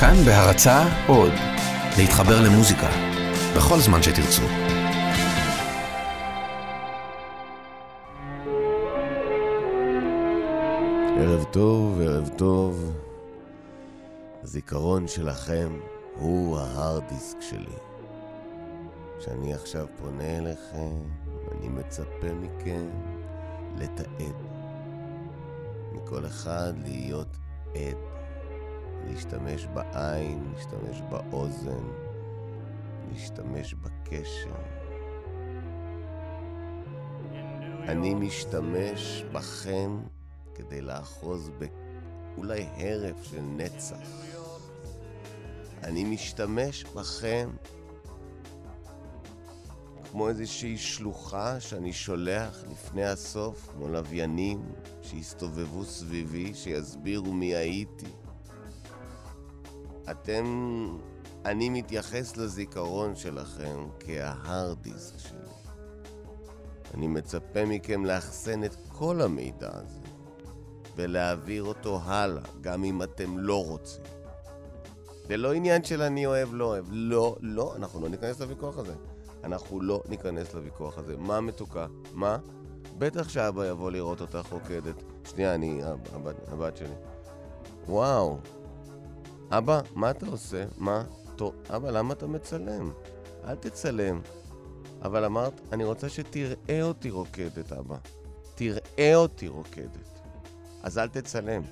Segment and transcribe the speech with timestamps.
[0.00, 1.32] כאן בהרצה עוד,
[1.98, 2.88] להתחבר למוזיקה,
[3.56, 4.42] בכל זמן שתרצו.
[11.18, 12.92] ערב טוב, ערב טוב.
[14.42, 15.68] הזיכרון שלכם
[16.14, 17.76] הוא ההארד דיסק שלי.
[19.18, 21.02] כשאני עכשיו פונה אליכם,
[21.52, 22.88] אני מצפה מכם
[23.76, 24.36] לתעד.
[25.92, 27.36] מכל אחד להיות
[27.74, 28.17] עד.
[29.08, 31.84] להשתמש בעין, להשתמש באוזן,
[33.12, 34.54] להשתמש בקשר.
[37.88, 40.00] אני משתמש בכם
[40.54, 44.08] כדי לאחוז באולי הרף של נצח.
[45.82, 47.50] אני משתמש בכם
[50.10, 54.72] כמו איזושהי שלוחה שאני שולח לפני הסוף, כמו לוויינים
[55.02, 58.06] שיסתובבו סביבי, שיסבירו מי הייתי.
[60.10, 60.44] אתם...
[61.44, 65.38] אני מתייחס לזיכרון שלכם כההארד דיסק שלי.
[66.94, 70.00] אני מצפה מכם לאחסן את כל המידע הזה
[70.96, 74.02] ולהעביר אותו הלאה, גם אם אתם לא רוצים.
[75.28, 76.84] זה לא עניין של אני אוהב, לא אוהב.
[76.90, 78.94] לא, לא, אנחנו לא ניכנס לוויכוח הזה.
[79.44, 81.16] אנחנו לא ניכנס לוויכוח הזה.
[81.16, 81.86] מה מתוקה?
[82.12, 82.38] מה?
[82.98, 85.02] בטח שאבא יבוא לראות אותך רוקדת.
[85.24, 85.80] שנייה, אני...
[86.12, 86.94] הבת, הבת שלי.
[87.88, 88.38] וואו.
[89.50, 90.64] אבא, מה אתה עושה?
[90.78, 91.04] מה?
[91.36, 92.90] טוב, אבא, למה אתה מצלם?
[93.44, 94.20] אל תצלם.
[95.02, 97.96] אבל אמרת, אני רוצה שתראה אותי רוקדת, אבא.
[98.54, 100.20] תראה אותי רוקדת.
[100.82, 101.62] אז אל תצלם.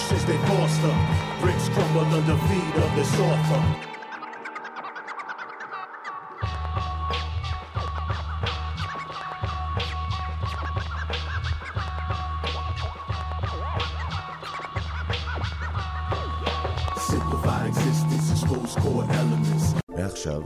[0.00, 0.94] Strengthen emotions they foster.
[1.40, 3.62] Bricks crumble under feet of this author.
[19.88, 20.42] מעכשיו,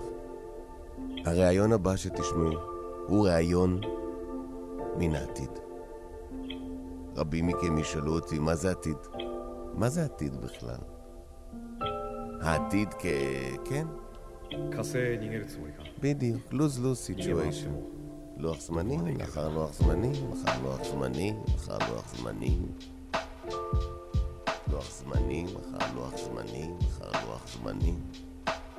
[1.24, 2.58] הראיון הבא שתשמעו
[3.06, 3.80] הוא ראיון
[4.98, 5.50] מן העתיד.
[7.16, 8.96] רבים מכם ישאלו אותי, מה זה עתיד?
[9.76, 10.78] מה זה עתיד בכלל?
[12.40, 13.06] העתיד כ...
[13.64, 13.86] כן?
[16.00, 17.74] בדיוק, לוז-לוז סיטואשן.
[18.36, 22.72] לוח זמנים, לאחר לוח זמנים, אחר לוח זמנים, אחר לוח זמנים.
[24.72, 28.00] לוח זמנים, אחר לוח זמנים, אחר לוח זמנים.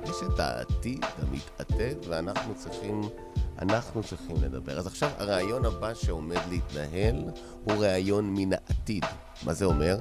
[0.04, 3.00] יש את העתיד המתעתד ואנחנו צריכים,
[3.58, 4.78] אנחנו צריכים לדבר.
[4.78, 7.24] אז עכשיו הרעיון הבא שעומד להתנהל
[7.64, 9.04] הוא רעיון מן העתיד.
[9.46, 9.96] מה זה אומר?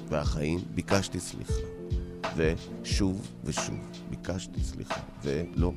[0.09, 0.61] והחיים?
[0.75, 1.63] ביקשתי סליחה.
[2.37, 3.79] ושוב ושוב
[4.11, 5.73] ביקשתי סליחה, ולא.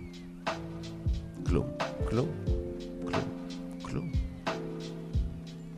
[1.46, 1.68] כלום,
[2.10, 2.28] כלום,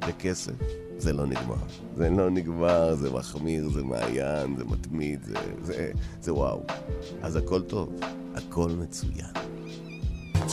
[0.08, 0.54] וכסף,
[0.98, 1.56] זה לא נגמר.
[1.96, 5.92] זה לא נגמר, זה מחמיר, זה מעיין, זה מתמיד, זה, זה,
[6.22, 6.64] זה וואו.
[7.22, 7.94] אז הכל טוב,
[8.36, 9.49] הכל מצוין.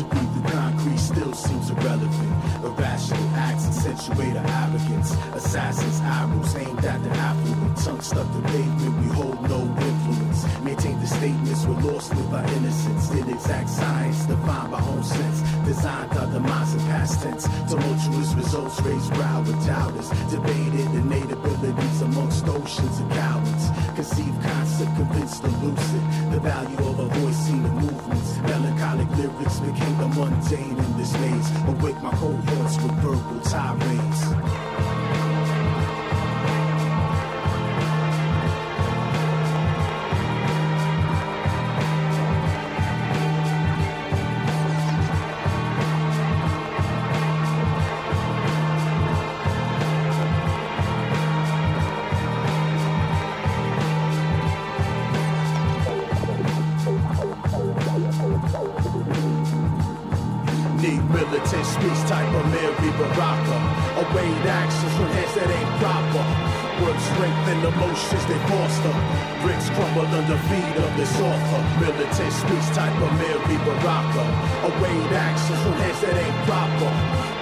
[0.02, 2.64] Breathe the concrete still seems irrelevant.
[2.64, 5.12] Irrational acts accentuate our arrogance.
[5.34, 7.76] Assassins' arrows aimed at the affluent.
[7.78, 10.44] Tongue stuck to pavement, we hold no influence.
[10.60, 13.10] Maintain the statements, we're lost with our innocence.
[13.10, 15.40] Inexact science, defined by own sense.
[15.64, 17.44] Designed our demise in past tense.
[17.68, 20.10] Tumultuous results raise brow with doubters.
[20.30, 23.64] Debated innate abilities amongst oceans of cowards.
[23.96, 26.02] Conceived concept, convinced lucid.
[26.30, 28.36] The value of a voice seen in movements.
[28.42, 31.50] Melancholic lyrics became the mundane in this maze.
[31.66, 34.75] Awake my cohorts with verbal tirades.
[62.98, 63.25] the.
[67.46, 68.94] Strengthen emotions they foster.
[69.38, 71.62] Bricks crumble under feet of this author.
[71.78, 74.24] Militant speech type of Mary Baraka.
[74.66, 76.90] Await actions from hands that ain't proper.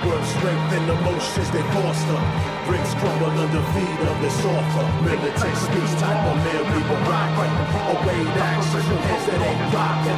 [0.05, 2.21] Words strengthen emotions they foster.
[2.69, 4.85] Bricks crumble under feet of this author.
[5.09, 7.45] Militant speech type of Mary Baraka.
[7.97, 10.17] Await actions from hands that ain't proper.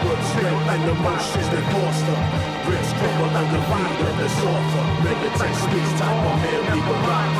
[0.00, 2.18] Words strengthen emotions they foster.
[2.64, 4.84] Bricks crumble under feet of this author.
[5.04, 7.36] Militant speech type of Mary Baraka.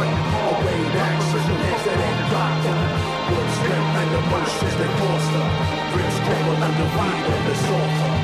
[0.97, 1.56] Actions
[1.87, 2.77] hands that ain't proper.
[3.33, 5.45] Words strengthen emotions they foster.
[5.93, 8.15] Bricks crumble under feet of this author.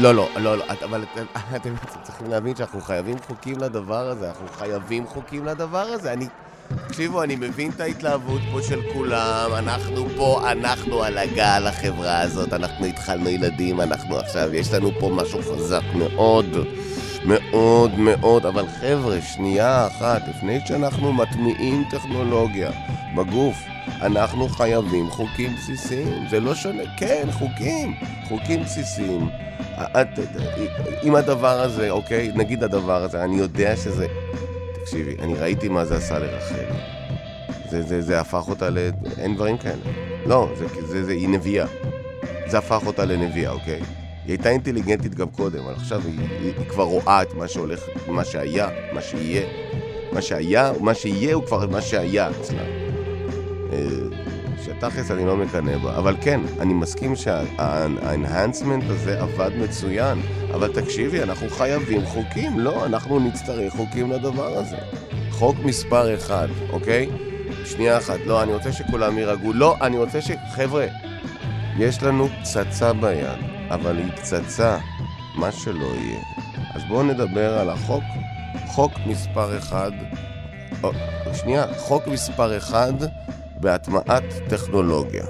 [0.00, 1.04] לא, לא, לא, לא, אבל
[1.56, 6.12] אתם צריכים להבין שאנחנו חייבים חוקים לדבר הזה, אנחנו חייבים חוקים לדבר הזה.
[6.12, 6.26] אני...
[6.86, 12.52] תקשיבו, אני מבין את ההתלהבות פה של כולם, אנחנו פה, אנחנו על הגל, החברה הזאת,
[12.52, 16.46] אנחנו התחלנו ילדים, אנחנו עכשיו, יש לנו פה משהו חזק מאוד,
[17.28, 22.70] מאוד מאוד, אבל חבר'ה, שנייה אחת, לפני שאנחנו מטמיעים טכנולוגיה
[23.16, 23.56] בגוף,
[24.02, 27.94] אנחנו חייבים חוקים בסיסיים, זה לא שונה, כן, חוקים,
[28.28, 29.28] חוקים בסיסיים.
[29.74, 30.08] את,
[31.02, 32.30] עם הדבר הזה, אוקיי?
[32.34, 34.06] נגיד הדבר הזה, אני יודע שזה...
[34.74, 36.64] תקשיבי, אני ראיתי מה זה עשה לרחל.
[37.70, 38.78] זה, זה, זה הפך אותה ל...
[39.18, 39.82] אין דברים כאלה.
[40.26, 41.66] לא, זה, זה, זה, היא נביאה.
[42.46, 43.80] זה הפך אותה לנביאה, אוקיי?
[44.28, 47.80] היא הייתה אינטליגנטית גם קודם, אבל עכשיו היא, היא, היא כבר רואה את מה שהולך,
[48.08, 49.42] מה שהיה, מה שיהיה.
[50.12, 52.62] מה שהיה, מה שיהיה הוא כבר מה שהיה אצלה.
[53.72, 53.78] אה,
[54.64, 60.20] שתכלס אני לא מקנא בה, אבל כן, אני מסכים שהאנהנסמנט הזה עבד מצוין,
[60.54, 64.76] אבל תקשיבי, אנחנו חייבים חוקים, לא, אנחנו נצטרך חוקים לדבר הזה.
[65.30, 67.08] חוק מספר אחד, אוקיי?
[67.64, 70.30] שנייה אחת, לא, אני רוצה שכולם יירגעו, לא, אני רוצה ש...
[70.54, 70.86] חבר'ה,
[71.78, 74.78] יש לנו פצצה ביד, אבל היא פצצה,
[75.34, 76.20] מה שלא יהיה.
[76.74, 78.04] אז בואו נדבר על החוק,
[78.66, 79.90] חוק מספר אחד,
[80.82, 80.90] או,
[81.34, 82.92] שנייה, חוק מספר אחד
[83.60, 85.24] בהטמעת טכנולוגיה.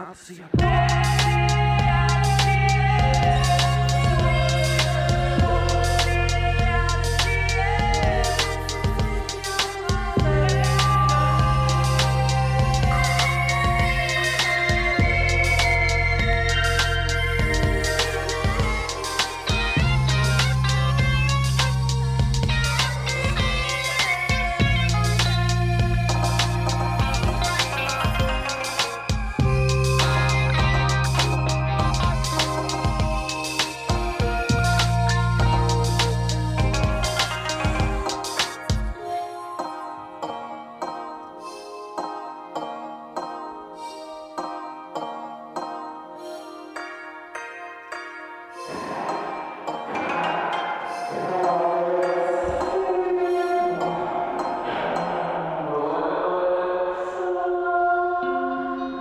[0.00, 1.09] I'll see you.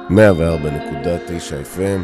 [0.09, 0.13] 104.9
[1.75, 2.01] FM,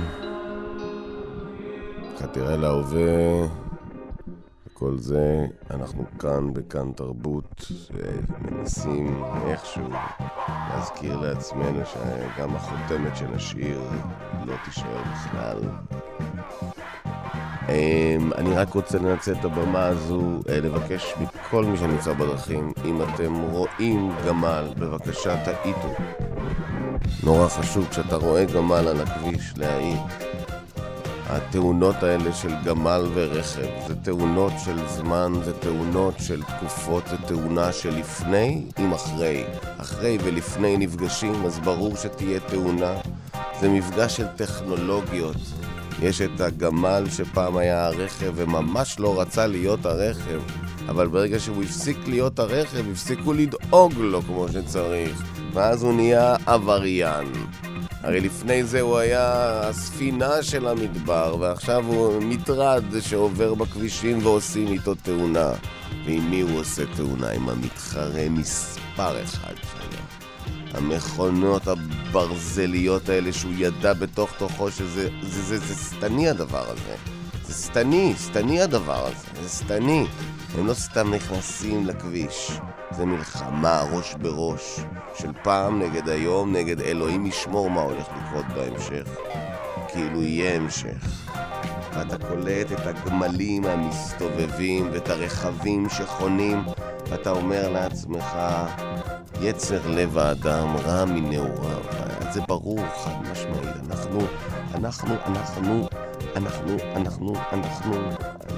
[2.18, 3.48] חתירה להווה,
[4.68, 7.72] וכל זה, אנחנו כאן בכאן תרבות,
[8.42, 9.90] מנסים איכשהו
[10.70, 13.82] להזכיר לעצמנו שגם החותמת של השיר
[14.46, 15.58] לא תישאר בכלל.
[17.70, 23.02] אמ, אני רק רוצה לנצל את הבמה הזו, אה, לבקש מכל מי שנמצא בדרכים, אם
[23.02, 25.90] אתם רואים גמל, בבקשה תעיטו.
[27.25, 30.00] נורא חשוב כשאתה רואה גמל על הכביש להעיד.
[31.27, 37.72] התאונות האלה של גמל ורכב, זה תאונות של זמן, זה תאונות של תקופות, זה תאונה
[37.72, 39.44] של לפני עם אחרי.
[39.77, 42.94] אחרי ולפני נפגשים, אז ברור שתהיה תאונה.
[43.60, 45.38] זה מפגש של טכנולוגיות.
[46.01, 50.39] יש את הגמל שפעם היה הרכב וממש לא רצה להיות הרכב,
[50.89, 57.32] אבל ברגע שהוא הפסיק להיות הרכב, הפסיקו לדאוג לו כמו שצריך, ואז הוא נהיה עבריין.
[58.04, 64.96] הרי לפני זה הוא היה הספינה של המדבר, ועכשיו הוא מטרד שעובר בכבישים ועושים איתו
[64.96, 65.52] תאונה.
[66.06, 67.30] ועם מי הוא עושה תאונה?
[67.30, 70.00] עם המתחרה מספר אחד שלו.
[70.74, 76.96] המכונות הברזליות האלה שהוא ידע בתוך תוכו שזה זה, שטני הדבר הזה.
[77.44, 80.06] זה שטני, שטני הדבר הזה, זה שטני.
[80.58, 82.52] הם לא סתם נכנסים לכביש,
[82.92, 84.80] זה מלחמה ראש בראש,
[85.18, 89.08] של פעם נגד היום, נגד אלוהים ישמור מה הולך לקרות בהמשך.
[89.88, 91.30] כאילו יהיה המשך.
[91.94, 96.64] ואתה קולט את הגמלים המסתובבים ואת הרכבים שחונים,
[97.10, 98.38] ואתה אומר לעצמך,
[99.42, 101.84] יצר לב האדם רע מנעוריו.
[102.32, 103.76] זה ברור, חד משמעית.
[103.90, 104.20] אנחנו,
[104.76, 105.88] אנחנו, אנחנו,
[106.36, 107.94] אנחנו, אנחנו, אנחנו,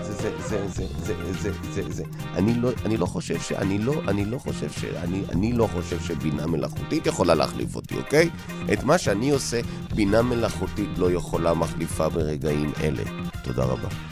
[0.01, 2.03] זה, זה, זה, זה, זה, זה, זה, זה.
[2.35, 3.51] אני לא, אני לא חושב ש...
[3.51, 4.83] אני לא, אני לא חושב ש...
[4.83, 8.29] אני, אני לא חושב שבינה מלאכותית יכולה להחליף אותי, אוקיי?
[8.73, 9.59] את מה שאני עושה,
[9.95, 13.03] בינה מלאכותית לא יכולה מחליפה ברגעים אלה.
[13.43, 14.06] תודה רבה.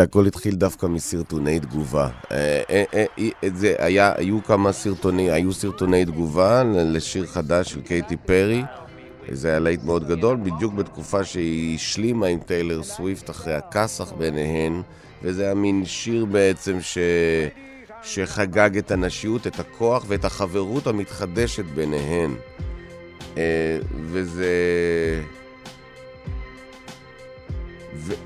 [0.00, 2.08] זה הכל התחיל דווקא מסרטוני תגובה.
[2.32, 2.84] אה, אה,
[3.18, 8.62] אה, זה היה, היו כמה סרטוני, היו סרטוני תגובה לשיר חדש של קייטי פרי.
[9.30, 14.82] זה היה להיט מאוד גדול, בדיוק בתקופה שהיא השלימה עם טיילר סוויפט אחרי הכסח ביניהן,
[15.22, 16.98] וזה היה מין שיר בעצם ש...
[18.02, 22.34] שחגג את הנשיות, את הכוח ואת החברות המתחדשת ביניהן.
[23.94, 24.54] וזה...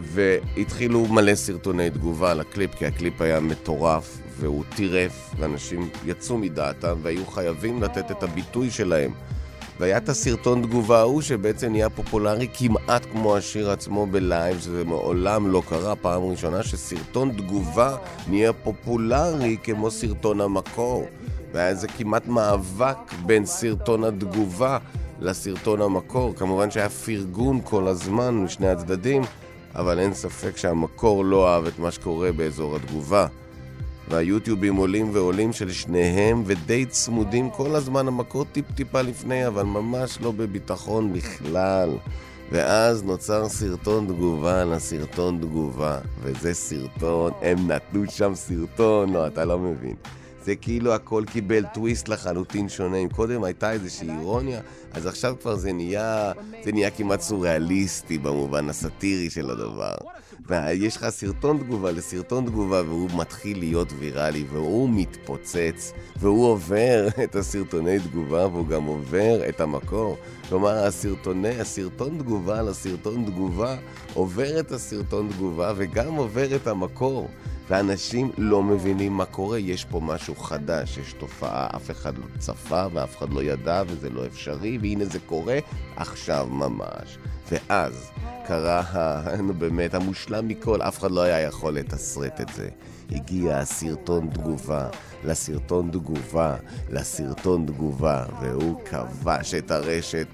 [0.01, 7.27] והתחילו מלא סרטוני תגובה לקליפ, כי הקליפ היה מטורף, והוא טירף, ואנשים יצאו מדעתם והיו
[7.27, 9.13] חייבים לתת את הביטוי שלהם.
[9.81, 15.49] והיה את הסרטון תגובה ההוא שבעצם נהיה פופולרי כמעט כמו השיר עצמו בלייב, שזה מעולם
[15.49, 17.97] לא קרה, פעם ראשונה שסרטון תגובה
[18.29, 21.07] נהיה פופולרי כמו סרטון המקור.
[21.53, 24.79] והיה איזה כמעט מאבק בין סרטון התגובה
[25.21, 26.35] לסרטון המקור.
[26.37, 29.23] כמובן שהיה פרגון כל הזמן משני הצדדים,
[29.75, 33.27] אבל אין ספק שהמקור לא אהב את מה שקורה באזור התגובה.
[34.09, 40.33] והיוטיובים עולים ועולים של שניהם ודי צמודים כל הזמן, המקור טיפ-טיפה לפני, אבל ממש לא
[40.33, 41.91] בביטחון בכלל.
[42.53, 49.59] ואז נוצר סרטון תגובה לסרטון תגובה, וזה סרטון, הם נתנו שם סרטון, לא, אתה לא
[49.59, 49.95] מבין.
[50.45, 52.97] זה כאילו הכל קיבל טוויסט לחלוטין שונה.
[52.97, 54.61] אם קודם הייתה איזושהי אירוניה,
[54.93, 56.33] אז עכשיו כבר זה נהיה,
[56.65, 59.95] זה נהיה כמעט סוריאליסטי במובן הסאטירי של הדבר.
[60.47, 67.37] ויש לך סרטון תגובה לסרטון תגובה, והוא מתחיל להיות ויראלי, והוא מתפוצץ, והוא עובר את
[67.37, 70.17] הסרטוני תגובה, והוא גם עובר את המקור.
[70.49, 73.77] כלומר, הסרטוני, הסרטון תגובה לסרטון תגובה
[74.15, 77.29] עובר את הסרטון תגובה וגם עובר את המקור.
[77.69, 82.87] ואנשים לא מבינים מה קורה, יש פה משהו חדש, יש תופעה, אף אחד לא צפה
[82.93, 85.59] ואף אחד לא ידע וזה לא אפשרי, והנה זה קורה
[85.97, 87.19] עכשיו ממש.
[87.51, 88.11] ואז
[88.47, 88.83] קרה,
[89.47, 92.69] נו באמת, המושלם מכל, אף אחד לא היה יכול לתסרט את זה.
[93.11, 94.89] הגיע הסרטון תגובה,
[95.25, 96.57] לסרטון תגובה,
[96.91, 100.27] לסרטון תגובה, והוא כבש את הרשת.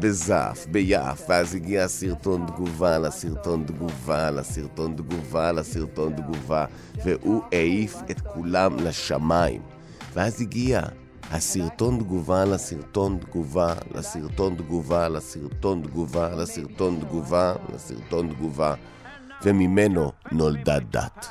[0.00, 6.64] בזף, ביעף, ואז הגיע הסרטון תגובה לסרטון תגובה לסרטון תגובה לסרטון תגובה,
[7.04, 9.62] והוא העיף את כולם לשמיים.
[10.12, 10.82] ואז הגיע
[11.30, 18.74] הסרטון תגובה לסרטון תגובה לסרטון תגובה לסרטון תגובה לסרטון תגובה לסרטון תגובה,
[19.44, 21.26] וממנו נולדה דת.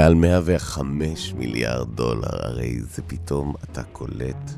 [0.00, 4.50] מעל 105 מיליארד דולר, הרי זה פתאום אתה קולט.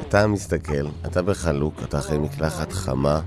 [0.00, 3.20] אתה מסתכל, אתה בחלוק, אתה אחרי מקלחת חמה,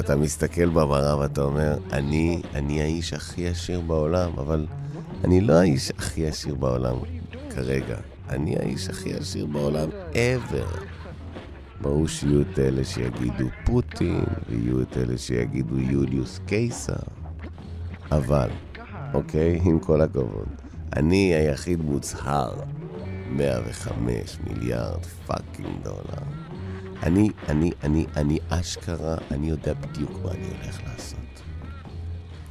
[0.00, 4.66] אתה מסתכל במראה ואתה אומר, אני, אני האיש הכי עשיר בעולם, אבל
[5.24, 6.96] אני לא האיש הכי עשיר בעולם
[7.50, 7.96] כרגע.
[8.28, 10.80] אני האיש הכי עשיר בעולם ever.
[11.80, 16.94] ברור שיהיו את אלה שיגידו פוטין, ויהיו את אלה שיגידו יוליוס קיסר.
[18.12, 18.48] אבל,
[19.14, 19.60] אוקיי?
[19.62, 20.48] עם כל הכבוד,
[20.96, 22.54] אני היחיד מוצהר.
[23.30, 26.22] 105 מיליארד fucking דולר.
[27.02, 31.42] אני, אני, אני, אני אשכרה, אני יודע בדיוק מה אני הולך לעשות.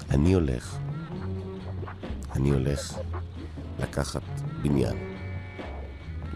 [0.10, 0.78] אני הולך,
[2.36, 2.98] אני הולך
[3.80, 4.22] לקחת
[4.62, 4.98] בניין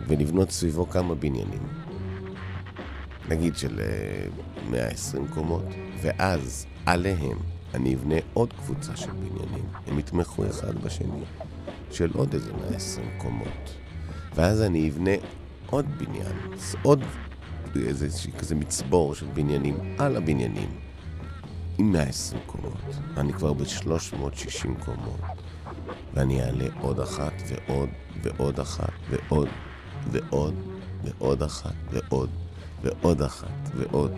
[0.08, 1.68] ולבנות סביבו כמה בניינים.
[3.30, 3.80] נגיד של
[4.70, 5.66] 120 אה, קומות,
[6.02, 7.38] ואז עליהם
[7.74, 9.66] אני אבנה עוד קבוצה של בניינים.
[9.88, 11.24] הם יתמכו אחד בשני,
[11.92, 13.76] של עוד איזה 120 קומות.
[14.36, 15.12] ואז אני אבנה
[15.70, 16.36] עוד בניין,
[16.84, 17.04] עוד
[17.76, 18.08] איזה
[18.40, 20.70] כזה מצבור של בניינים על הבניינים.
[21.78, 22.96] עם 120 קומות.
[23.18, 25.20] אני כבר ב-360 קומות.
[26.14, 27.90] ואני אעלה עוד אחת ועוד
[28.24, 29.48] ועוד אחת ועוד
[30.12, 30.56] ועוד
[31.04, 32.30] ועוד אחת ועוד
[32.84, 34.12] ועוד אחת ועוד.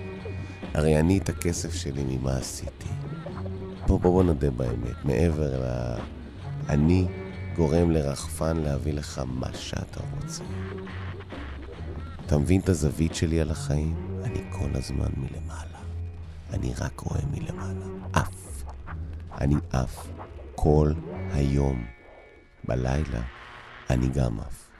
[0.73, 3.00] הרי אני את הכסף שלי ממה עשיתי.
[3.87, 5.95] בוא בוא בוא נודה באמת, מעבר ל...
[6.69, 7.07] אני
[7.55, 10.43] גורם לרחפן להביא לך מה שאתה רוצה.
[12.25, 13.95] אתה מבין את הזווית שלי על החיים?
[14.23, 15.79] אני כל הזמן מלמעלה.
[16.53, 17.85] אני רק רואה מלמעלה.
[18.13, 18.63] עף.
[19.41, 20.07] אני עף.
[20.55, 20.93] כל
[21.31, 21.85] היום.
[22.63, 23.21] בלילה
[23.89, 24.70] אני גם עף.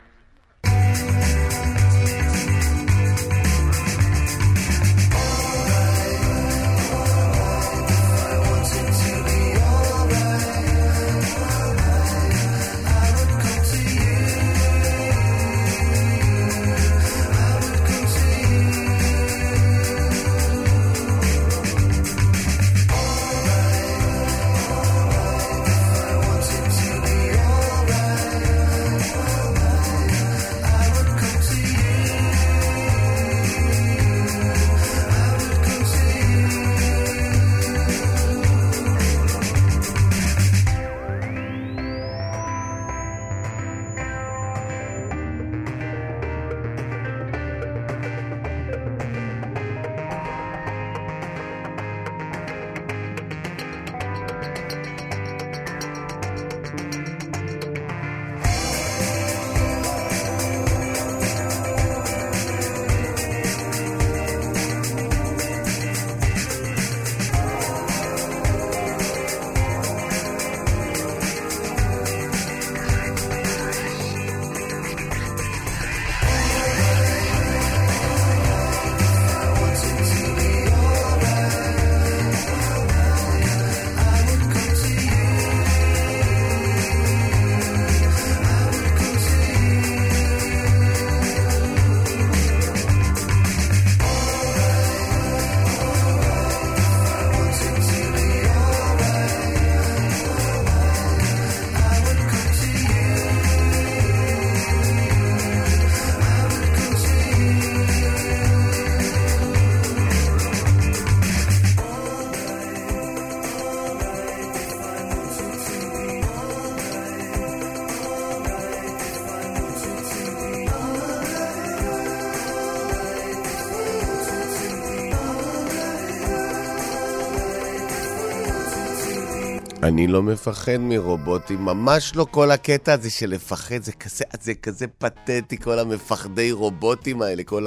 [129.91, 134.88] אני לא מפחד מרובוטים, ממש לא כל הקטע הזה של לפחד, זה כזה, זה כזה
[134.88, 137.65] פתטי, כל המפחדי רובוטים האלה, כל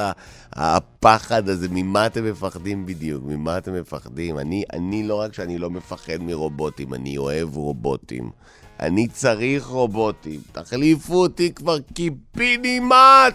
[0.52, 3.24] הפחד הזה, ממה אתם מפחדים בדיוק?
[3.26, 4.38] ממה אתם מפחדים?
[4.38, 8.30] אני, אני לא רק שאני לא מפחד מרובוטים, אני אוהב רובוטים.
[8.80, 10.40] אני צריך רובוטים.
[10.52, 13.34] תחליפו אותי כבר קיבינימט!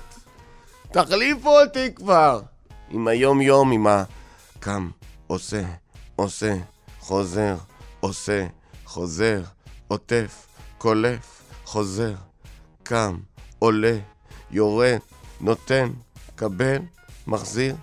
[0.92, 2.42] תחליפו אותי כבר!
[2.90, 4.04] עם היום-יום, עם ה...
[4.60, 4.90] קם,
[5.28, 5.64] עושה,
[6.16, 6.56] עושה,
[7.00, 7.56] חוזר,
[8.00, 8.59] עושה.
[8.90, 9.42] חוזר,
[9.88, 10.48] עוטף,
[10.78, 12.16] קולף, חוזר,
[12.84, 13.18] קם,
[13.60, 13.98] עולה,
[14.52, 14.98] יורד,
[15.42, 15.90] נותן,
[16.36, 16.78] קבל,
[17.28, 17.76] מחזיר.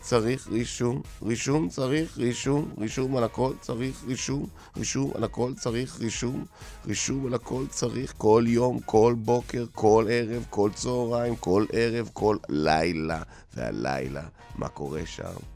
[0.00, 6.44] צריך רישום, רישום צריך רישום, רישום על הכל צריך רישום, רישום על הכל צריך רישום,
[6.86, 12.36] רישום על הכל צריך כל יום, כל בוקר, כל ערב, כל צהריים, כל ערב, כל
[12.48, 13.22] לילה,
[13.54, 14.22] והלילה,
[14.54, 15.55] מה קורה שם?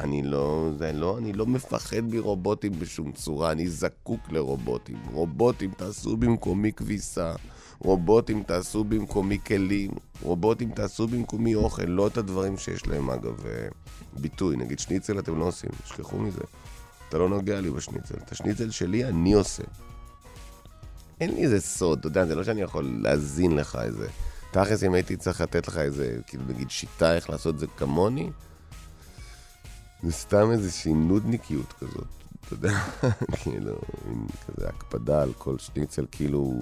[0.00, 4.96] אני לא, זה לא, אני לא מפחד מרובוטים בשום צורה, אני זקוק לרובוטים.
[5.12, 7.32] רובוטים תעשו במקומי כביסה,
[7.78, 9.90] רובוטים תעשו במקומי כלים,
[10.22, 13.68] רובוטים תעשו במקומי אוכל, לא את הדברים שיש להם אגב אה,
[14.20, 14.56] ביטוי.
[14.56, 16.42] נגיד שניצל אתם לא עושים, תשכחו מזה.
[17.08, 18.14] אתה לא נוגע לי בשניצל.
[18.24, 19.62] את השניצל שלי אני עושה.
[21.20, 24.08] אין לי איזה סוד, אתה יודע, זה לא שאני יכול להזין לך איזה
[24.50, 28.30] תכלס, אם הייתי צריך לתת לך איזה, כאילו, נגיד, שיטה איך לעשות את זה כמוני,
[30.02, 32.06] זה סתם איזושהי נודניקיות כזאת,
[32.46, 32.72] אתה יודע,
[33.42, 36.54] כאילו, עם כזה הקפדה על כל שניצל, כאילו,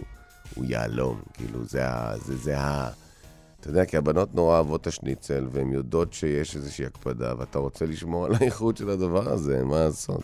[0.55, 2.18] הוא יהלום, כאילו, זה ה...
[2.18, 2.90] זה, זה ה...
[3.61, 7.87] אתה יודע, כי הבנות נורא אוהבות את השניצל, והן יודעות שיש איזושהי הקפדה, ואתה רוצה
[7.87, 10.22] לשמור על האיכות של הדבר הזה, מה לעשות?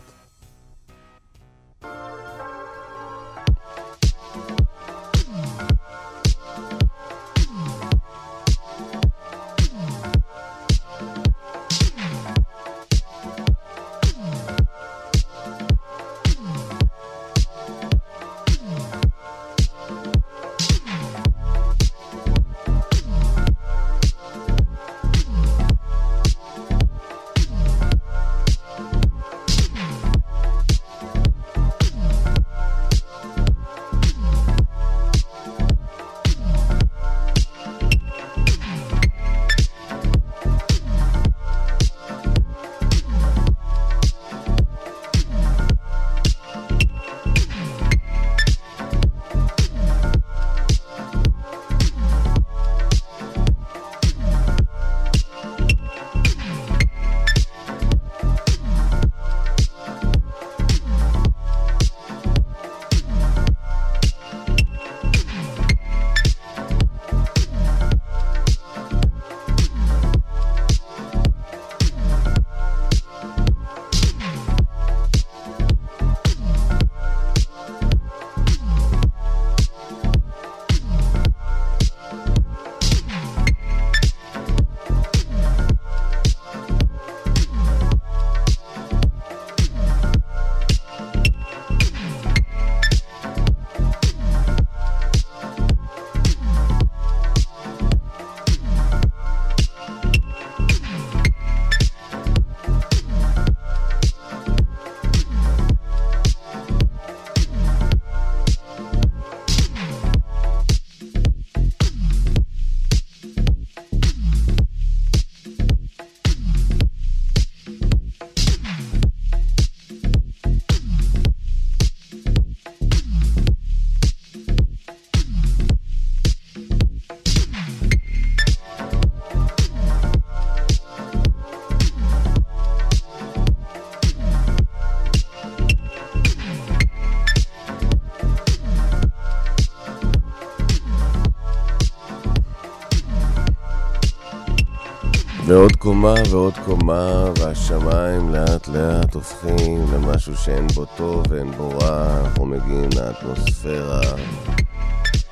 [145.52, 152.20] ועוד קומה ועוד קומה, והשמיים לאט לאט הופכים למשהו שאין בו טוב ואין בו רע,
[152.20, 154.00] אנחנו מגיעים לאטמוספירה,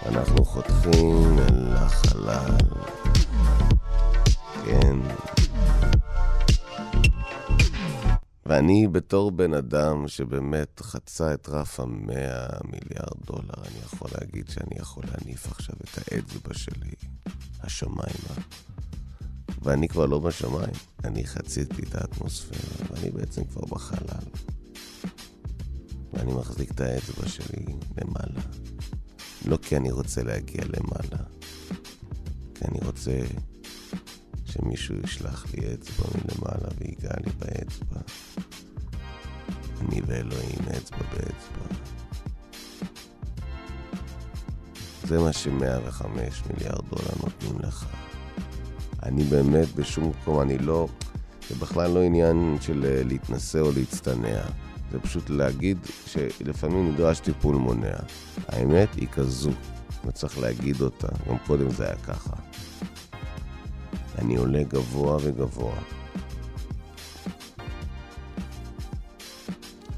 [0.07, 2.57] אנחנו חותכים אל החלל.
[4.65, 4.97] כן.
[8.47, 14.77] ואני בתור בן אדם שבאמת חצה את רף המאה מיליארד דולר, אני יכול להגיד שאני
[14.81, 16.95] יכול להניף עכשיו את האצבע שלי
[17.63, 18.35] השמיימה.
[19.63, 24.27] ואני כבר לא בשמיים, אני חציתי את האטמוספירה, ואני בעצם כבר בחלל.
[26.13, 27.65] ואני מחזיק את האצבע שלי
[27.99, 28.41] למעלה.
[29.45, 31.25] לא כי אני רוצה להגיע למעלה,
[32.55, 33.21] כי אני רוצה
[34.45, 38.01] שמישהו ישלח לי אצבע מלמעלה ויגע לי באצבע.
[39.81, 41.75] אני ואלוהים אצבע באצבע.
[45.05, 46.07] זה מה ש-105
[46.51, 48.10] מיליארד דולר נותנים לך.
[49.03, 50.89] אני באמת בשום מקום, אני לא...
[51.49, 54.41] זה בכלל לא עניין של אה, להתנשא או להצטנע.
[54.91, 57.97] זה פשוט להגיד שלפעמים נדרש טיפול מונע.
[58.49, 59.51] האמת היא כזו,
[60.05, 61.09] וצריך להגיד אותה.
[61.29, 62.37] גם קודם זה היה ככה.
[64.19, 65.75] אני עולה גבוה וגבוה.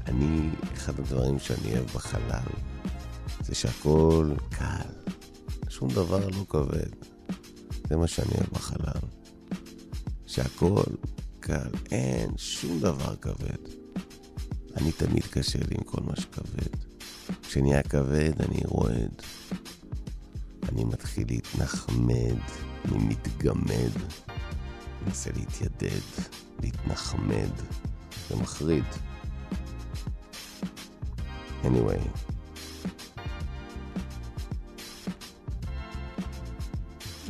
[0.07, 2.53] אני, אחד הדברים שאני אוהב בחלל,
[3.41, 4.89] זה שהכל קל.
[5.69, 7.12] שום דבר לא כבד.
[7.89, 9.01] זה מה שאני אוהב בחלל.
[10.27, 10.83] שהכל
[11.39, 13.63] קל, אין שום דבר כבד.
[14.77, 16.75] אני תמיד קשה לי עם כל מה שכבד.
[17.41, 19.21] כשנהיה כבד אני רועד.
[20.69, 22.39] אני מתחיל להתנחמד,
[22.85, 23.91] אני מתגמד,
[25.05, 26.01] מנסה להתיידד,
[26.61, 27.51] להתנחמד.
[28.29, 28.83] זה מחריד.
[31.63, 32.32] anyway,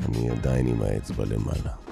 [0.06, 1.83] אני עדיין עם האצבע למעלה.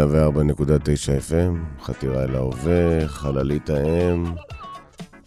[0.00, 4.24] 104.9 FM, חתירה אל ההווה, חללית האם,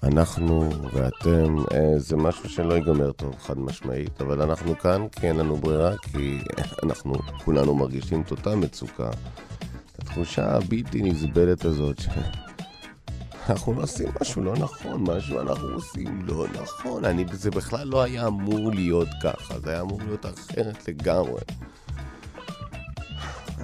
[0.03, 5.37] אנחנו ואתם, אה, זה משהו שלא ייגמר טוב, חד משמעית, אבל אנחנו כאן כי אין
[5.37, 6.39] לנו ברירה, כי
[6.83, 7.13] אנחנו
[7.45, 9.09] כולנו מרגישים את אותה מצוקה.
[9.09, 12.07] את התחושה הבלתי נסבלת הזאת ש...
[13.49, 17.05] אנחנו לא עושים משהו לא נכון, משהו אנחנו עושים לא נכון.
[17.05, 21.41] אני, זה בכלל לא היה אמור להיות ככה, זה היה אמור להיות אחרת לגמרי.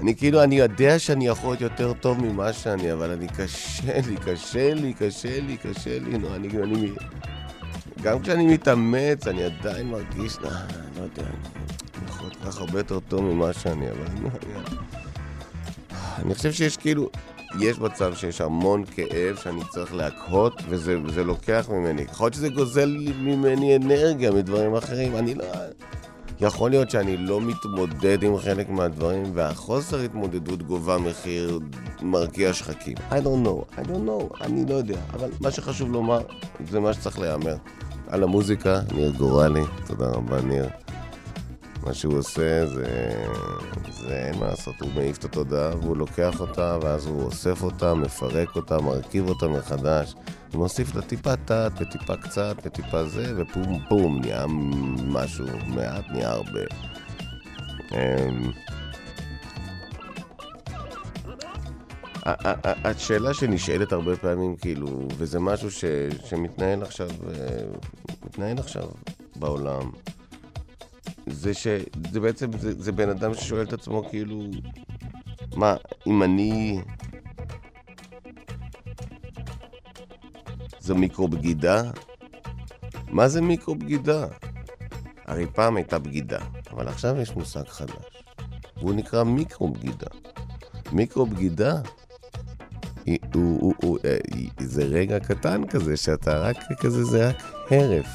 [0.01, 4.15] אני כאילו, אני יודע שאני יכול להיות יותר טוב ממה שאני, אבל אני קשה לי,
[4.25, 6.91] קשה לי, קשה לי, קשה לי, נו, אני, אני...
[8.01, 10.49] גם כשאני מתאמץ, אני עדיין מרגיש, לא,
[10.97, 14.19] לא יודע, אני יכול להיות כך הרבה יותר טוב ממה שאני, אבל אני...
[14.19, 14.77] אני,
[16.23, 17.09] אני חושב שיש כאילו,
[17.59, 22.01] יש מצב שיש המון כאב שאני צריך להקהות, וזה לוקח ממני.
[22.01, 25.45] יכול להיות שזה גוזל ממני אנרגיה מדברים אחרים, אני לא...
[26.41, 31.59] יכול להיות שאני לא מתמודד עם חלק מהדברים, והחוסר התמודדות גובה מחיר
[32.01, 32.97] מרקיע שחקים.
[33.11, 34.99] I don't know, I don't know, אני לא יודע.
[35.13, 36.21] אבל מה שחשוב לומר,
[36.69, 37.55] זה מה שצריך להיאמר.
[38.07, 40.65] על המוזיקה, ניר גורלי, תודה רבה ניר.
[41.83, 42.85] מה שהוא עושה זה...
[44.07, 47.93] זה אין מה לעשות, הוא מעיף את התודעה והוא לוקח אותה ואז הוא אוסף אותה,
[47.93, 50.15] מפרק אותה, מרכיב אותה מחדש
[50.53, 54.45] ומוסיף לה טיפה תת וטיפה קצת וטיפה זה ופום פום נהיה
[55.05, 56.61] משהו מעט, נהיה הרבה.
[57.91, 58.51] אמ,
[62.83, 65.85] השאלה שנשאלת הרבה פעמים, כאילו, וזה משהו ש,
[66.25, 67.63] שמתנהל עכשיו, אה,
[68.25, 68.87] מתנהל עכשיו
[69.35, 69.91] בעולם,
[71.27, 74.41] זה שזה בעצם, זה, זה בן אדם ששואל את עצמו, כאילו,
[75.55, 75.75] מה,
[76.07, 76.81] אם אני...
[80.89, 81.81] זו מיקרו-בגידה?
[83.09, 84.25] מה זה מיקרו-בגידה?
[85.25, 86.39] הרי פעם הייתה בגידה,
[86.71, 88.23] אבל עכשיו יש מושג חדש,
[88.77, 90.07] והוא נקרא מיקרו-בגידה.
[90.91, 91.81] מיקרו-בגידה
[93.05, 94.17] הוא, הוא, הוא, אה,
[94.59, 98.07] זה רגע קטן כזה, שאתה רק כזה, זה רק הרף.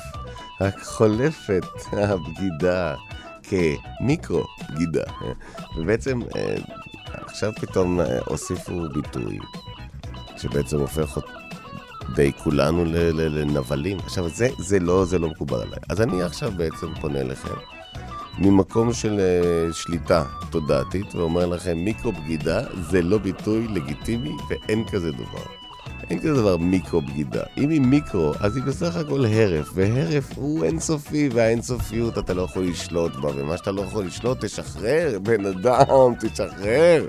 [0.61, 2.95] רק חולפת הבגידה
[3.43, 5.05] כמיקרו בגידה.
[5.77, 6.57] ובעצם אה,
[7.09, 9.39] עכשיו פתאום אה, הוסיפו ביטוי
[10.37, 11.44] שבעצם הופך אות-
[12.15, 13.99] די כולנו לנבלים.
[13.99, 15.79] עכשיו, זה, זה, לא, זה לא מקובל עליי.
[15.89, 17.55] אז אני עכשיו בעצם פונה אליכם
[18.39, 25.13] ממקום של אה, שליטה תודעתית, ואומר לכם, מיקרו בגידה זה לא ביטוי לגיטימי ואין כזה
[25.13, 25.45] דבר.
[26.11, 27.43] אין כזה דבר מיקרו בגידה.
[27.57, 32.65] אם היא מיקרו, אז היא בסך הכל הרף, והרף הוא אינסופי, והאינסופיות אתה לא יכול
[32.65, 37.07] לשלוט בה, ומה שאתה לא יכול לשלוט, תשחרר, בן אדם, תשחרר.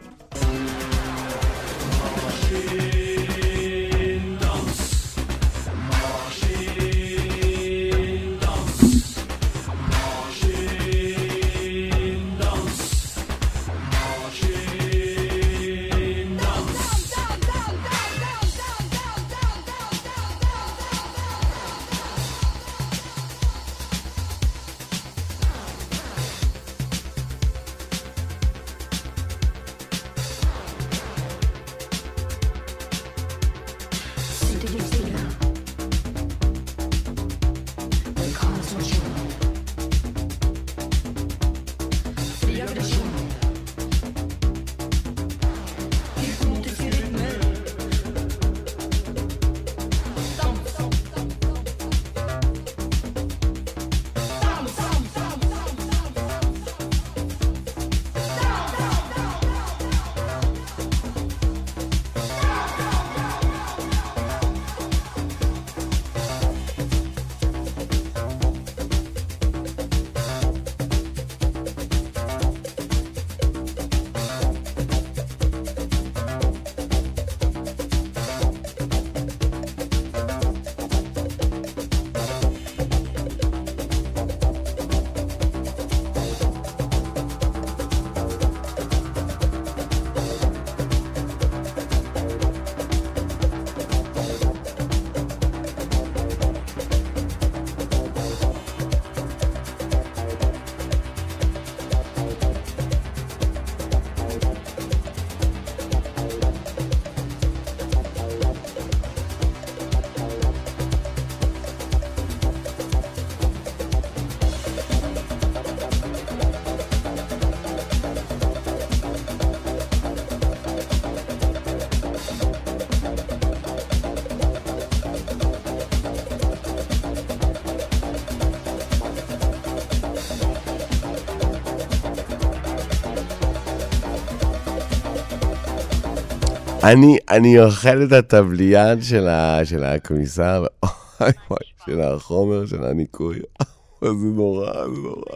[136.86, 139.27] אני, אני אוכל את הטבליין של,
[139.63, 140.86] של הכביסה, ו-
[141.21, 143.39] אוי וואי, של החומר, של הניקוי.
[144.01, 145.36] זה נורא, זה נורא.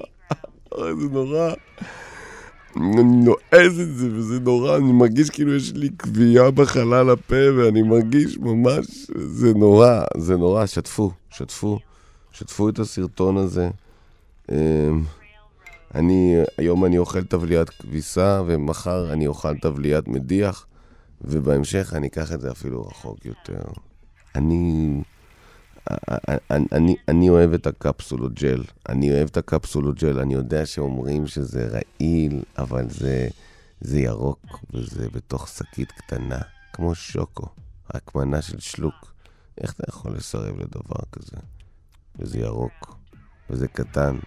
[1.00, 1.54] זה נורא.
[2.78, 7.82] אני נועז את זה, וזה נורא, אני מרגיש כאילו יש לי כווייה בחלל הפה, ואני
[7.82, 8.86] מרגיש ממש,
[9.16, 10.66] זה נורא, זה נורא.
[10.66, 11.80] שתפו, שתפו,
[12.32, 13.70] שתפו את הסרטון הזה.
[14.52, 15.04] אמ,
[15.96, 20.66] אני, היום אני אוכל טבליית כביסה, ומחר אני אוכל טבליית מדיח.
[21.22, 23.62] ובהמשך אני אקח את זה אפילו רחוק יותר.
[24.36, 25.02] אני...
[26.52, 28.64] אני, אני, אני אוהב את הקפסולות ג'ל.
[28.90, 30.20] אני אוהב את הקפסולות ג'ל.
[30.20, 33.28] אני יודע שאומרים שזה רעיל, אבל זה,
[33.82, 36.40] זה ירוק, וזה בתוך שקית קטנה,
[36.74, 37.48] כמו שוקו.
[37.96, 39.14] רק מנה של שלוק.
[39.62, 41.38] איך אתה יכול לסרב לדבר כזה?
[42.20, 42.98] וזה ירוק,
[43.50, 44.18] וזה קטן,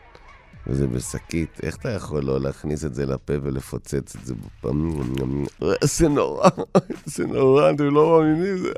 [0.66, 5.44] וזה בשקית, איך אתה יכול לא להכניס את זה לפה ולפוצץ את זה בפעמים?
[5.82, 6.48] זה נורא,
[7.14, 8.72] זה נורא, אתם לא מאמינים, זה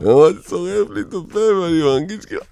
[0.00, 2.42] ממש צורף לי את הפה ואני מרגיש כאילו...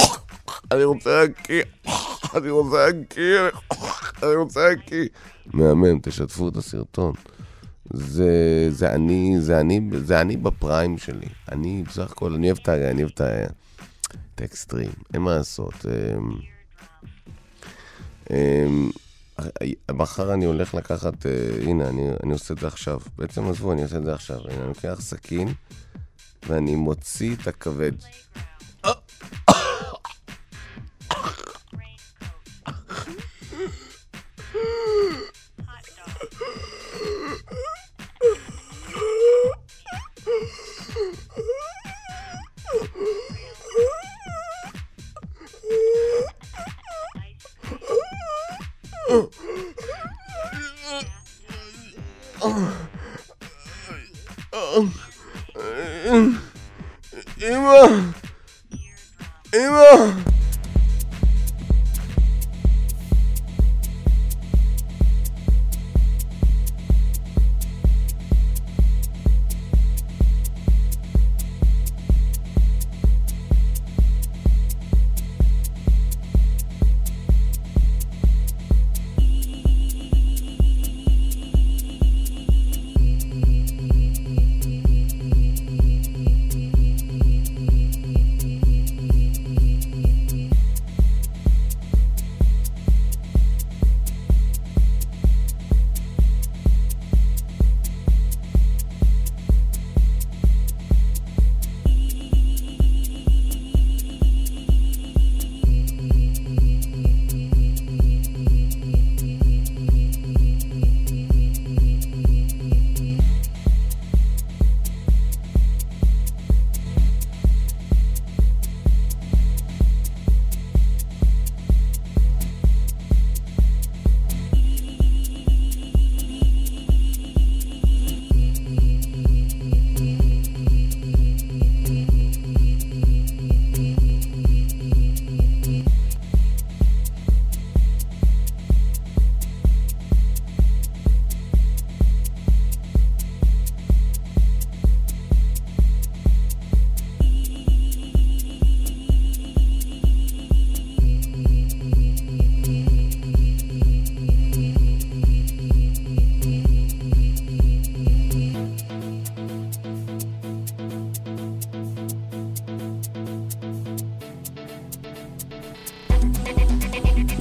[0.72, 1.62] אני רוצה להקיא,
[2.36, 3.38] אני רוצה להקיא,
[4.22, 5.06] אני רוצה להקיא.
[5.46, 7.12] מהמם, תשתפו את הסרטון.
[7.92, 11.28] זה, זה אני, זה אני, זה אני בפריים שלי.
[11.52, 15.86] אני בסך הכל, אני אוהב את האקסטרים, אין מה לעשות.
[18.30, 18.90] אמ,
[19.92, 21.30] מחר אני הולך לקחת, אה,
[21.62, 22.98] הנה, אני, אני עושה את זה עכשיו.
[23.18, 24.48] בעצם עזבו, אני עושה את זה עכשיו.
[24.48, 25.48] אני לוקח סכין,
[26.48, 27.92] ואני מוציא את הכבד.
[49.10, 49.26] 이모
[59.52, 60.29] 이모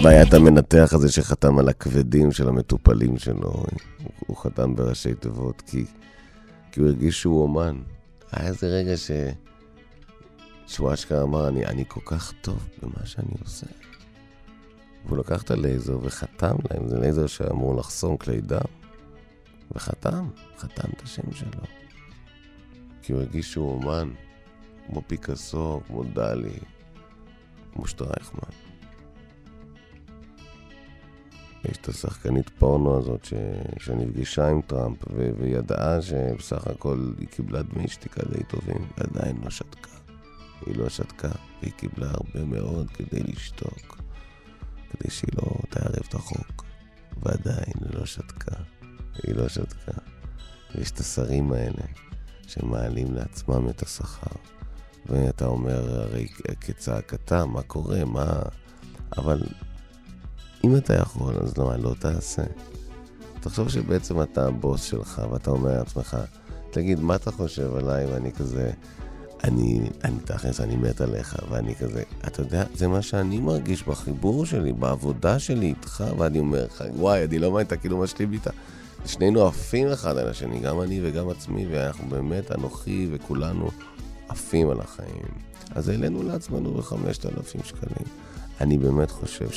[0.09, 3.51] את המנתח הזה שחתם על הכבדים של המטופלים שלו.
[3.51, 3.65] הוא,
[4.27, 5.85] הוא חתם בראשי תיבות, כי,
[6.71, 7.81] כי הוא הרגיש שהוא אומן.
[8.31, 9.11] היה איזה רגע ש...
[10.67, 13.65] שהוא אשכרה אמר, אני, אני כל כך טוב במה שאני עושה.
[15.05, 18.59] והוא לקח את הלייזר וחתם להם, זה לייזר שאמור לחסום כלי דם.
[19.75, 21.63] וחתם, חתם את השם שלו.
[23.01, 24.09] כי הוא הרגיש שהוא אומן,
[24.87, 26.59] כמו פיקאסו, כמו דלי,
[27.73, 28.68] כמו שטרייכמן.
[31.65, 33.33] יש את השחקנית פורנו הזאת ש...
[33.79, 35.29] שנפגשה עם טראמפ ו...
[35.37, 39.89] וידעה שבסך הכל היא קיבלה דמי שתיקה די טובים, ועדיין לא שתקה.
[40.65, 41.31] היא לא שתקה,
[41.61, 44.01] והיא קיבלה הרבה מאוד כדי לשתוק,
[44.89, 46.63] כדי שהיא לא תערב את החוק,
[47.23, 48.55] ועדיין לא שתקה.
[49.23, 49.91] היא לא שתקה.
[50.75, 51.83] ויש את השרים האלה
[52.47, 54.35] שמעלים לעצמם את השכר.
[55.05, 56.27] ואתה אומר, הרי
[56.61, 58.41] כצעקתה, מה קורה, מה...
[59.17, 59.41] אבל
[60.63, 62.43] אם אתה יכול, אז למה לא תעשה?
[63.39, 66.17] תחשוב שבעצם אתה הבוס שלך, ואתה אומר לעצמך,
[66.71, 68.05] תגיד, מה אתה חושב עליי?
[68.05, 68.71] ואני כזה,
[69.43, 74.45] אני, אני תכלס, אני מת עליך, ואני כזה, אתה יודע, זה מה שאני מרגיש בחיבור
[74.45, 78.51] שלי, בעבודה שלי איתך, ואני אומר לך, וואי, אני לא מאמין את הקידום השלים איתה.
[79.05, 83.69] שנינו עפים אחד על השני, גם אני וגם עצמי, ואנחנו באמת, אנוכי וכולנו
[84.29, 85.25] עפים על החיים.
[85.71, 88.07] אז העלינו לעצמנו בחמשת אלפים שקלים.
[88.61, 89.51] אני באמת חושב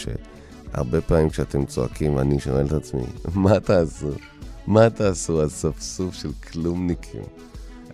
[0.72, 3.02] שהרבה פעמים כשאתם צועקים, אני שואל את עצמי,
[3.34, 4.10] מה תעשו?
[4.66, 5.42] מה תעשו?
[5.42, 7.22] הספסוף של כלומניקים.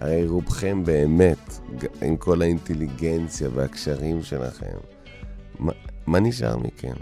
[0.01, 1.59] הרי רובכם באמת,
[2.03, 4.77] עם כל האינטליגנציה והקשרים שלכם,
[5.59, 5.73] מה,
[6.07, 6.95] מה נשאר מכם?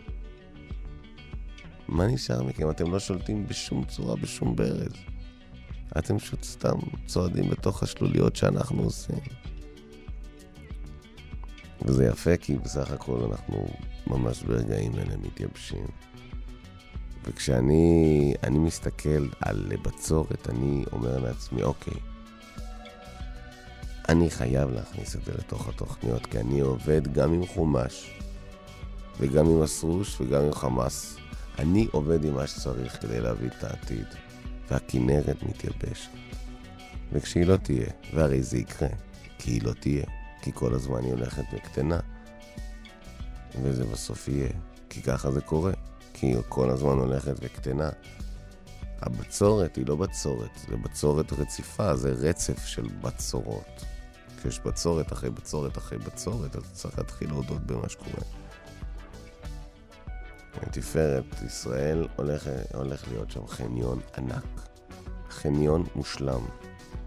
[1.89, 2.71] מה נשאר מכם?
[2.71, 4.93] אתם לא שולטים בשום צורה, בשום ברז.
[5.99, 9.19] אתם פשוט סתם צועדים בתוך השלוליות שאנחנו עושים.
[11.87, 13.67] וזה יפה כי בסך הכל אנחנו
[14.07, 15.87] ממש ברגעים אלה מתייבשים.
[17.25, 21.95] וכשאני אני מסתכל על בצורת, אני אומר לעצמי, אוקיי,
[24.09, 28.11] אני חייב להכניס את זה לתוך התוכניות, כי אני עובד גם עם חומש,
[29.21, 31.17] וגם עם אסרוש, וגם עם חמאס.
[31.59, 34.07] אני עובד עם מה שצריך כדי להביא את העתיד,
[34.71, 36.11] והכנרת מתייבשת.
[37.13, 38.89] וכשהיא לא תהיה, והרי זה יקרה,
[39.39, 40.05] כי היא לא תהיה,
[40.47, 42.01] כי כל הזמן היא הולכת וקטנה,
[43.63, 44.49] וזה בסוף יהיה,
[44.91, 45.73] כי ככה זה קורה,
[46.13, 47.91] כי היא כל הזמן הולכת וקטנה.
[49.03, 53.85] הבצורת היא לא בצורת, זה בצורת רציפה, זה רצף של בצורות.
[54.39, 58.23] כשיש בצורת אחרי בצורת אחרי בצורת, אז צריך להתחיל להודות במה שקורה.
[60.71, 64.69] תפארת ישראל הולך, הולך להיות שם חניון ענק.
[65.31, 66.45] חניון מושלם.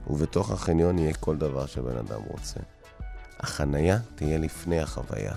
[0.07, 2.59] ובתוך החניון יהיה כל דבר שבן אדם רוצה.
[3.39, 5.33] החנייה תהיה לפני החוויה.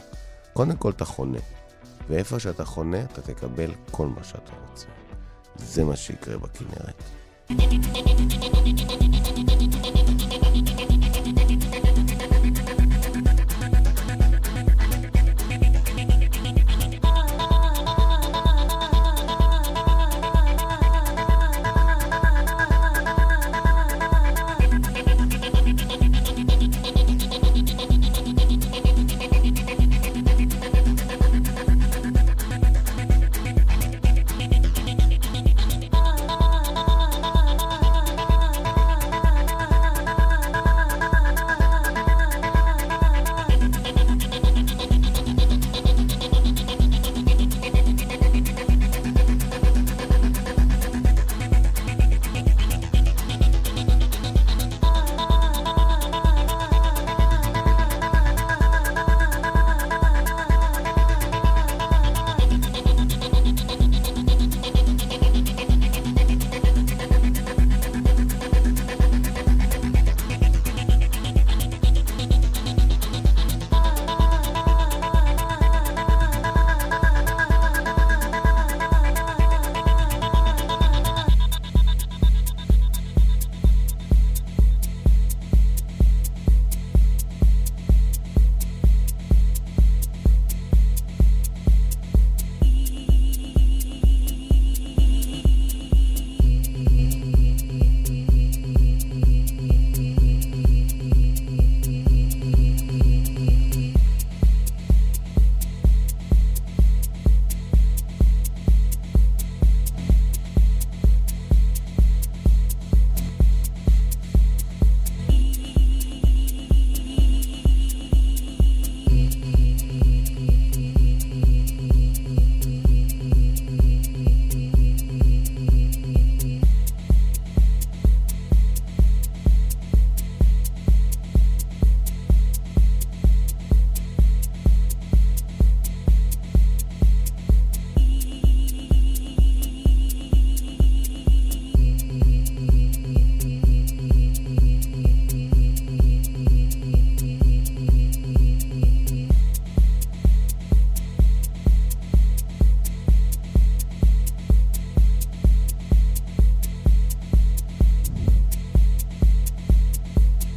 [0.53, 1.39] קודם כל אתה חונה,
[2.09, 4.87] ואיפה שאתה חונה אתה תקבל כל מה שאתה רוצה.
[5.57, 7.03] זה מה שיקרה בכנרת.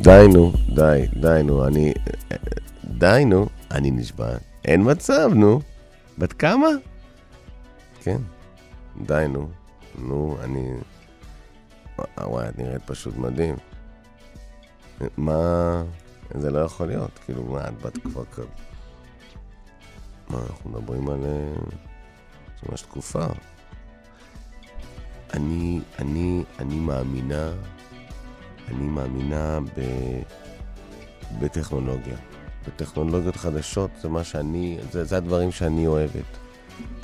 [0.06, 1.94] די נו, די, די נו, אני...
[2.86, 4.38] די נו, אני נשבע.
[4.66, 5.60] אין מצב, נו.
[6.18, 6.68] בת כמה?
[8.02, 8.18] כן.
[9.06, 9.50] די נו.
[10.00, 10.72] נו, אני...
[12.18, 13.56] וואי, את נראית פשוט מדהים.
[15.18, 15.84] מה...
[16.34, 18.40] זה לא יכול להיות, כאילו, מה, את בת כבר כ...
[20.30, 21.26] מה, אנחנו מדברים על...
[21.26, 21.54] אה,
[22.62, 23.26] זה ממש תקופה.
[25.34, 27.52] אני, אני, אני מאמינה,
[28.68, 29.82] אני מאמינה ב...
[31.40, 32.18] בטכנולוגיה.
[32.68, 36.38] בטכנולוגיות חדשות זה מה שאני, זה, זה הדברים שאני אוהבת.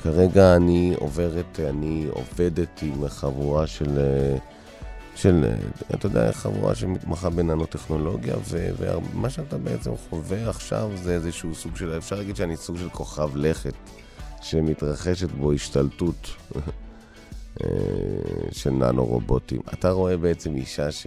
[0.02, 3.98] כרגע אני עוברת, אני עובדת עם חבורה של,
[5.14, 5.44] של,
[5.94, 8.34] אתה יודע, חבורה שמתמחה בננו-טכנולוגיה,
[8.78, 13.36] ומה שאתה בעצם חווה עכשיו זה איזשהו סוג של, אפשר להגיד שאני סוג של כוכב
[13.36, 13.74] לכת,
[14.42, 16.28] שמתרחשת בו השתלטות
[17.60, 17.66] אה,
[18.50, 19.60] של ננו-רובוטים.
[19.72, 21.06] אתה רואה בעצם אישה ש...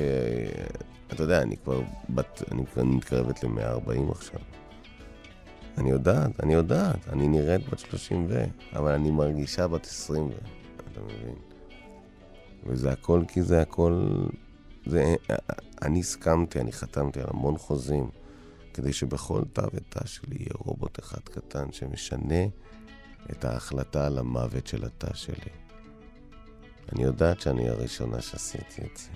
[1.13, 4.39] אתה יודע, אני כבר בת, אני כבר מתקרבת ל-140 עכשיו.
[5.77, 8.43] אני יודעת, אני יודעת, אני נראית בת 30 ו...
[8.73, 10.29] אבל אני מרגישה בת 20 ו...
[10.91, 11.35] אתה מבין?
[12.65, 14.07] וזה הכל כי זה הכל...
[14.85, 15.15] זה...
[15.81, 18.09] אני הסכמתי, אני חתמתי על המון חוזים,
[18.73, 22.43] כדי שבכל תא ותא שלי יהיה רובוט אחד קטן שמשנה
[23.31, 25.64] את ההחלטה על המוות של התא שלי.
[26.91, 29.09] אני יודעת שאני הראשונה שעשיתי את זה.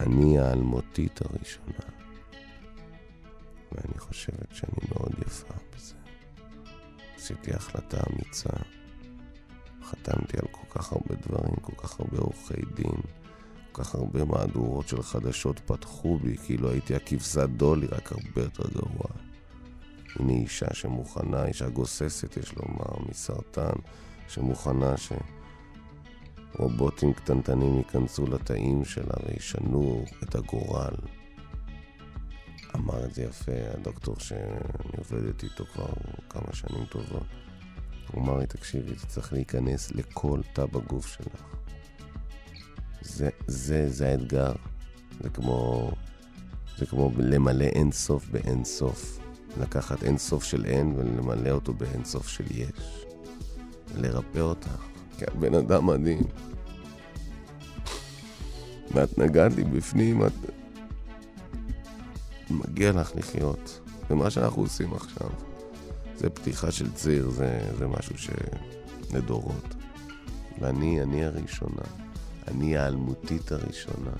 [0.00, 1.98] אני האלמותית הראשונה.
[3.72, 5.94] ואני חושבת שאני מאוד יפה בזה.
[7.16, 8.50] עשיתי החלטה אמיצה,
[9.82, 13.00] חתמתי על כל כך הרבה דברים, כל כך הרבה עורכי דין,
[13.72, 18.68] כל כך הרבה מהדורות של חדשות פתחו בי, כאילו הייתי הכבשת דולי, רק הרבה יותר
[18.74, 19.06] גרוע.
[20.16, 23.72] הנה אישה שמוכנה, אישה גוססת, יש לומר, מסרטן,
[24.28, 24.96] שמוכנה
[26.56, 30.94] שרובוטים קטנטנים ייכנסו לתאים שלה וישנו את הגורל.
[32.74, 35.92] אמר את זה יפה הדוקטור שאני עובדת איתו כבר
[36.28, 37.26] כמה שנים טובות.
[38.12, 41.44] הוא אמר לי, תקשיבי, זה צריך להיכנס לכל תא בגוף שלך.
[43.00, 44.52] זה, זה, זה האתגר.
[45.20, 45.90] זה כמו,
[46.78, 49.18] זה כמו למלא אין סוף באין סוף.
[49.60, 53.06] לקחת אין סוף של אין ולמלא אותו באין סוף של יש.
[53.94, 54.86] לרפא אותך,
[55.22, 56.22] את בן אדם מדהים.
[58.94, 60.32] ואת נגעת לי בפנים, את...
[62.50, 63.80] מגיע לך לחיות.
[64.08, 65.30] זה מה שאנחנו עושים עכשיו.
[66.16, 68.30] זה פתיחה של ציר, זה, זה משהו ש...
[69.14, 69.74] לדורות.
[70.60, 71.82] ואני, אני הראשונה.
[72.48, 74.10] אני האלמותית הראשונה.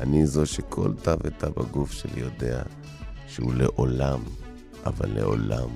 [0.00, 2.62] אני זו שכל תא ותא בגוף שלי יודע
[3.26, 4.20] שהוא לעולם,
[4.86, 5.68] אבל לעולם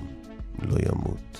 [0.61, 1.37] לא ימות.